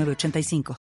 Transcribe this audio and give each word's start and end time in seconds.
8985. 0.00 0.76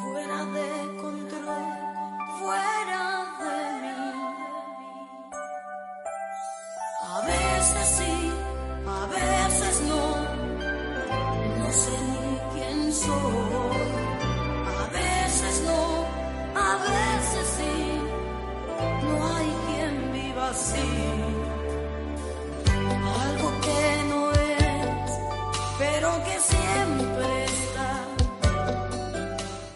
fuera 0.00 0.44
de 0.44 0.96
control, 0.96 1.64
fuera 2.38 3.07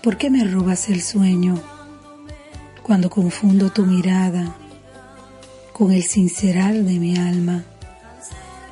¿Por 0.03 0.19
qué 0.19 0.31
me 0.31 0.43
robas 0.43 0.89
el 0.89 1.01
sueño 1.01 1.61
cuando 2.83 3.09
confundo 3.09 3.71
tu 3.71 3.87
mirada 3.87 4.57
con 5.73 5.93
el 5.93 6.03
sincerar 6.03 6.75
de 6.75 6.99
mi 6.99 7.17
alma 7.17 7.63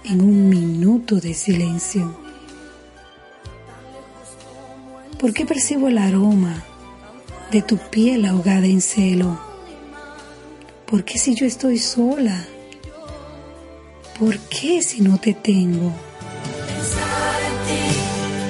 en 0.05 0.21
un 0.21 0.49
minuto 0.49 1.21
de 1.21 1.33
silencio? 1.35 2.19
¿Por 5.21 5.33
qué 5.33 5.47
percibo 5.47 5.87
el 5.87 5.99
aroma 5.99 6.65
de 7.53 7.63
tu 7.63 7.77
piel 7.77 8.25
ahogada 8.25 8.67
en 8.67 8.81
celo? 8.81 9.50
¿Por 10.91 11.05
qué 11.05 11.19
si 11.19 11.37
yo 11.37 11.47
estoy 11.47 11.79
sola? 11.79 12.45
¿Por 14.19 14.37
qué 14.39 14.83
si 14.83 15.01
no 15.01 15.19
te 15.19 15.35
tengo? 15.35 15.93
Pensar 16.67 17.41
en 17.49 17.57
ti, 17.69 17.83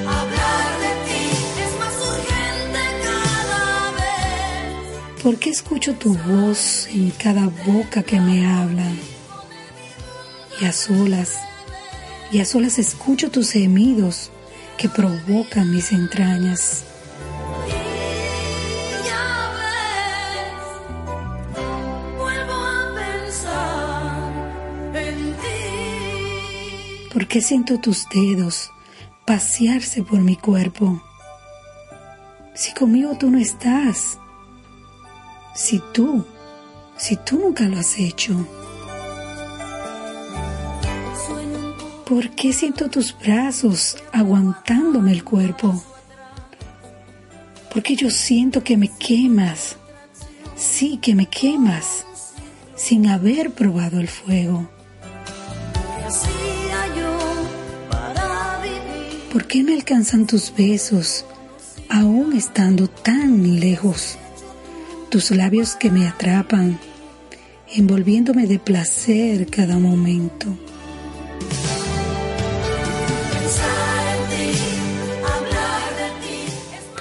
hablar 0.07 0.71
de 0.81 0.93
ti, 1.07 1.23
es 1.65 1.79
más 1.79 1.95
urgente 2.09 2.81
cada 3.05 3.93
vez. 3.93 5.23
¿Por 5.23 5.37
qué 5.39 5.51
escucho 5.51 5.95
tu 5.97 6.15
voz 6.17 6.87
en 6.87 7.11
cada 7.11 7.47
boca 7.67 8.03
que 8.03 8.19
me 8.19 8.47
habla? 8.47 8.91
Y 10.63 10.65
a 10.65 10.73
solas, 10.73 11.37
y 12.33 12.41
a 12.41 12.47
solas 12.47 12.79
escucho 12.79 13.31
tus 13.31 13.51
gemidos 13.51 14.31
que 14.79 14.89
provocan 14.89 15.71
mis 15.71 15.93
entrañas. 15.93 16.85
Ti. 27.11 27.13
¿Por 27.13 27.27
qué 27.27 27.41
siento 27.41 27.79
tus 27.79 28.07
dedos 28.09 28.71
pasearse 29.27 30.03
por 30.03 30.21
mi 30.21 30.37
cuerpo? 30.37 31.03
Si 32.55 32.75
conmigo 32.75 33.17
tú 33.19 33.31
no 33.31 33.39
estás, 33.39 34.19
si 35.55 35.81
tú, 35.93 36.25
si 36.97 37.17
tú 37.17 37.39
nunca 37.39 37.65
lo 37.65 37.79
has 37.79 37.99
hecho. 37.99 38.35
¿Por 42.07 42.31
qué 42.31 42.53
siento 42.53 42.89
tus 42.89 43.17
brazos 43.17 43.97
aguantándome 44.13 45.13
el 45.13 45.23
cuerpo? 45.23 45.83
Porque 47.73 47.95
yo 47.95 48.11
siento 48.11 48.65
que 48.65 48.77
me 48.77 48.89
quemas, 48.89 49.77
sí 50.57 50.99
que 50.99 51.15
me 51.15 51.27
quemas, 51.27 52.05
sin 52.75 53.07
haber 53.07 53.53
probado 53.53 54.01
el 54.01 54.09
fuego. 54.09 54.69
¿Por 59.33 59.47
qué 59.47 59.63
me 59.63 59.75
alcanzan 59.75 60.27
tus 60.27 60.53
besos, 60.57 61.25
aún 61.89 62.33
estando 62.33 62.89
tan 62.89 63.61
lejos? 63.61 64.19
Tus 65.09 65.31
labios 65.31 65.77
que 65.77 65.89
me 65.89 66.09
atrapan, 66.09 66.81
envolviéndome 67.73 68.49
de 68.49 68.59
placer 68.59 69.47
cada 69.47 69.79
momento. 69.79 70.47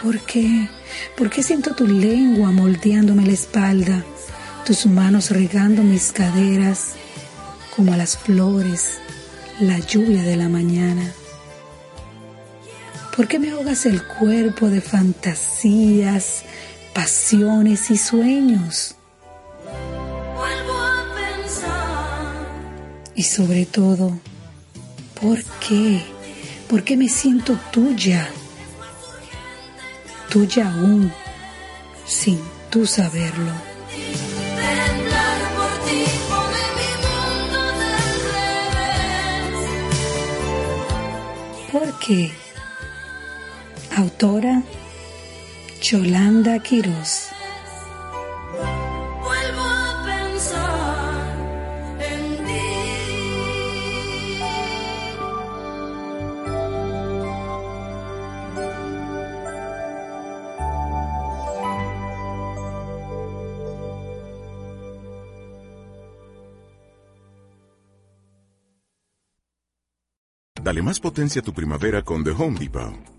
¿Por 0.04 0.20
qué? 0.20 0.70
¿Por 1.18 1.32
qué 1.32 1.42
siento 1.42 1.74
tu 1.74 1.88
lengua 1.88 2.52
moldeándome 2.52 3.26
la 3.26 3.34
espalda, 3.34 4.06
tus 4.68 4.86
manos 4.86 5.32
regando 5.32 5.82
mis 5.82 6.12
caderas 6.12 6.92
como 7.76 7.92
a 7.92 7.98
las 7.98 8.20
flores, 8.20 9.00
la 9.60 9.80
lluvia 9.80 10.22
de 10.22 10.38
la 10.38 10.48
mañana? 10.48 11.12
¿Por 13.20 13.28
qué 13.28 13.38
me 13.38 13.52
ahogas 13.52 13.86
el 13.86 14.02
cuerpo 14.02 14.70
de 14.70 14.80
fantasías, 14.80 16.44
pasiones 16.94 17.92
y 17.92 17.98
sueños? 17.98 18.96
Vuelvo 20.38 20.78
a 20.78 21.04
pensar. 21.14 22.48
Y 23.16 23.24
sobre 23.24 23.66
todo, 23.66 24.18
¿por 25.20 25.44
qué? 25.60 26.02
¿Por 26.70 26.86
qué 26.86 26.96
me 26.96 27.10
siento 27.10 27.60
tuya? 27.74 28.30
Tuya 30.30 30.72
aún, 30.72 31.12
sin 32.06 32.40
tú 32.70 32.86
saberlo. 32.86 33.52
Por 41.70 42.00
Autora 44.00 44.64
Yolanda 45.82 46.58
Quiroz. 46.60 47.28
Vuelvo 49.22 49.62
a 49.62 50.06
pensar 50.06 51.36
en 52.00 52.38
ti. 52.46 52.64
Dale 70.64 70.82
más 70.82 71.02
potencia 71.02 71.42
a 71.42 71.44
tu 71.44 71.52
primavera 71.52 72.02
con 72.02 72.24
The 72.24 72.32
Home 72.32 72.58
Depot. 72.60 73.19